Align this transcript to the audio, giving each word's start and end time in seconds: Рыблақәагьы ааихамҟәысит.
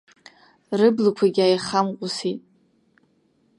Рыблақәагьы 0.79 1.41
ааихамҟәысит. 1.45 2.39